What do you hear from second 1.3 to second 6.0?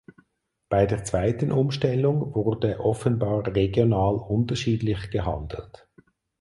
Umstellung wurde offenbar regional unterschiedlich gehandelt.